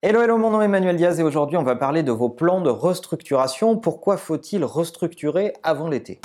[0.00, 2.60] Hello, hello, mon nom est Emmanuel Diaz et aujourd'hui on va parler de vos plans
[2.60, 3.76] de restructuration.
[3.76, 6.20] Pourquoi faut-il restructurer avant l'été?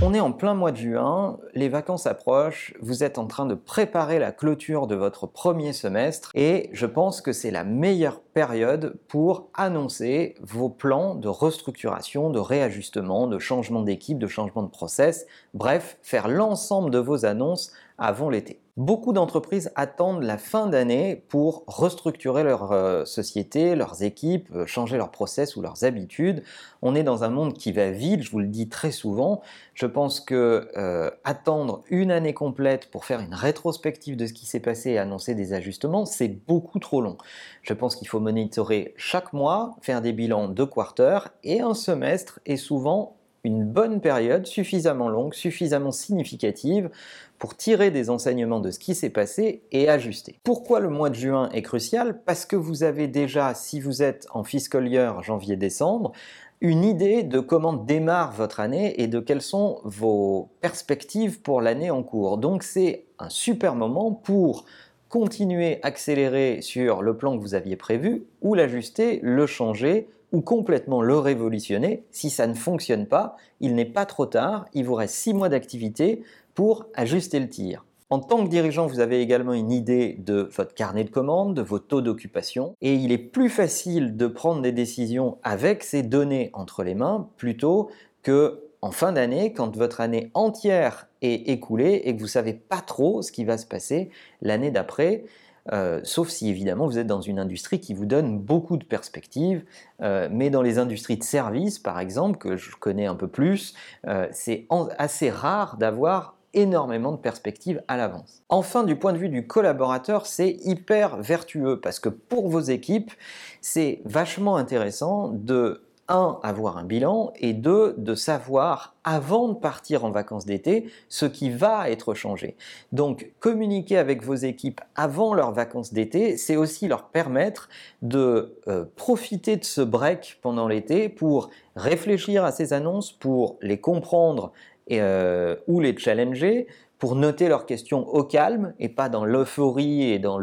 [0.00, 3.56] On est en plein mois de juin, les vacances approchent, vous êtes en train de
[3.56, 9.00] préparer la clôture de votre premier semestre et je pense que c'est la meilleure période
[9.08, 15.26] pour annoncer vos plans de restructuration, de réajustement, de changement d'équipe, de changement de process,
[15.54, 18.60] bref, faire l'ensemble de vos annonces avant l'été.
[18.78, 24.96] Beaucoup d'entreprises attendent la fin d'année pour restructurer leur euh, société, leurs équipes, euh, changer
[24.96, 26.44] leurs process ou leurs habitudes.
[26.80, 29.42] On est dans un monde qui va vite, je vous le dis très souvent.
[29.74, 34.46] Je pense que euh, attendre une année complète pour faire une rétrospective de ce qui
[34.46, 37.18] s'est passé et annoncer des ajustements, c'est beaucoup trop long.
[37.62, 42.38] Je pense qu'il faut monitorer chaque mois, faire des bilans de quarter et un semestre
[42.46, 46.90] est souvent une bonne période suffisamment longue, suffisamment significative
[47.38, 50.40] pour tirer des enseignements de ce qui s'est passé et ajuster.
[50.42, 52.20] Pourquoi le mois de juin est crucial?
[52.24, 56.12] Parce que vous avez déjà, si vous êtes en fiscal year janvier-décembre,
[56.60, 61.90] une idée de comment démarre votre année et de quelles sont vos perspectives pour l'année
[61.90, 62.38] en cours.
[62.38, 64.64] Donc c'est un super moment pour
[65.08, 71.02] continuer, accélérer sur le plan que vous aviez prévu ou l'ajuster, le changer ou complètement
[71.02, 72.04] le révolutionner.
[72.10, 75.48] Si ça ne fonctionne pas, il n'est pas trop tard, il vous reste six mois
[75.48, 76.22] d'activité
[76.54, 77.84] pour ajuster le tir.
[78.10, 81.60] En tant que dirigeant, vous avez également une idée de votre carnet de commandes, de
[81.60, 86.50] vos taux d'occupation, et il est plus facile de prendre des décisions avec ces données
[86.54, 87.90] entre les mains plutôt
[88.22, 92.80] que en fin d'année, quand votre année entière est écoulée et que vous savez pas
[92.80, 95.24] trop ce qui va se passer l'année d'après.
[95.72, 99.64] Euh, sauf si évidemment vous êtes dans une industrie qui vous donne beaucoup de perspectives,
[100.02, 103.74] euh, mais dans les industries de services par exemple, que je connais un peu plus,
[104.06, 104.66] euh, c'est
[104.98, 108.42] assez rare d'avoir énormément de perspectives à l'avance.
[108.48, 113.12] Enfin, du point de vue du collaborateur, c'est hyper vertueux parce que pour vos équipes,
[113.60, 120.04] c'est vachement intéressant de un, avoir un bilan, et deux, de savoir, avant de partir
[120.04, 122.56] en vacances d'été, ce qui va être changé.
[122.92, 127.68] Donc, communiquer avec vos équipes avant leurs vacances d'été, c'est aussi leur permettre
[128.02, 133.78] de euh, profiter de ce break pendant l'été pour réfléchir à ces annonces, pour les
[133.78, 134.52] comprendre
[134.90, 136.66] euh, ou les challenger,
[136.98, 140.40] pour noter leurs questions au calme et pas dans l'euphorie et dans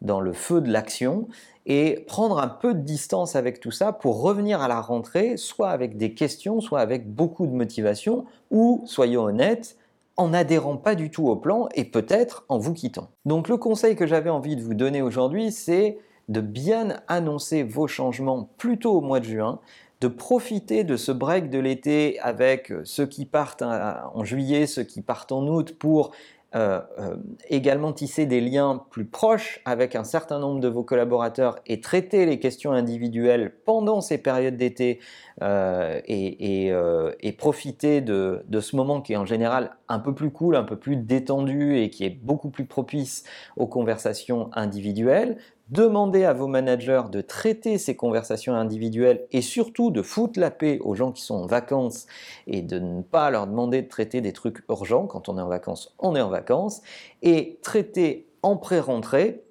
[0.00, 1.26] dans le feu de l'action,
[1.68, 5.68] et prendre un peu de distance avec tout ça pour revenir à la rentrée, soit
[5.68, 9.76] avec des questions, soit avec beaucoup de motivation, ou, soyons honnêtes,
[10.16, 13.08] en n'adhérant pas du tout au plan et peut-être en vous quittant.
[13.26, 15.98] Donc le conseil que j'avais envie de vous donner aujourd'hui, c'est
[16.28, 19.60] de bien annoncer vos changements plutôt au mois de juin,
[20.00, 25.02] de profiter de ce break de l'été avec ceux qui partent en juillet, ceux qui
[25.02, 26.12] partent en août pour
[26.54, 27.16] euh, euh,
[27.50, 32.24] également tisser des liens plus proches avec un certain nombre de vos collaborateurs et traiter
[32.24, 34.98] les questions individuelles pendant ces périodes d'été
[35.42, 40.56] euh, et, profiter de, de, ce moment qui est en général un peu plus cool,
[40.56, 43.24] un peu plus détendu et qui est beaucoup plus propice
[43.56, 45.36] aux conversations individuelles,
[45.70, 50.78] Demandez à vos managers de traiter ces conversations individuelles et surtout de foutre la paix
[50.82, 52.06] aux gens qui sont en vacances
[52.46, 55.06] et de ne pas leur demander de traiter des trucs urgents.
[55.06, 56.80] Quand on est en vacances, on est en vacances.
[57.20, 59.42] Et traiter en pré-rentrée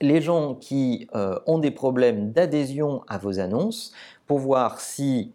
[0.00, 3.92] les gens qui euh, ont des problèmes d'adhésion à vos annonces
[4.26, 5.32] pour voir si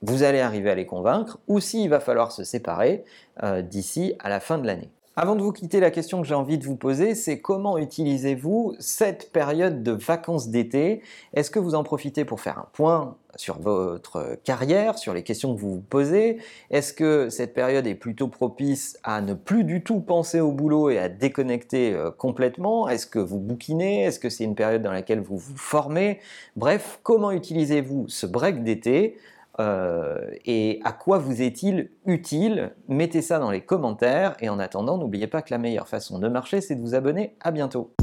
[0.00, 3.04] vous allez arriver à les convaincre ou s'il va falloir se séparer
[3.42, 4.90] euh, d'ici à la fin de l'année.
[5.20, 8.76] Avant de vous quitter, la question que j'ai envie de vous poser, c'est comment utilisez-vous
[8.78, 11.02] cette période de vacances d'été?
[11.34, 15.56] Est-ce que vous en profitez pour faire un point sur votre carrière, sur les questions
[15.56, 16.38] que vous vous posez?
[16.70, 20.88] Est-ce que cette période est plutôt propice à ne plus du tout penser au boulot
[20.88, 22.88] et à déconnecter euh, complètement?
[22.88, 24.04] Est-ce que vous bouquinez?
[24.04, 26.20] Est-ce que c'est une période dans laquelle vous vous formez?
[26.54, 29.18] Bref, comment utilisez-vous ce break d'été
[29.60, 32.72] euh, et à quoi vous est-il utile?
[32.88, 34.36] Mettez ça dans les commentaires.
[34.40, 37.36] Et en attendant, n'oubliez pas que la meilleure façon de marcher, c'est de vous abonner.
[37.40, 37.94] À bientôt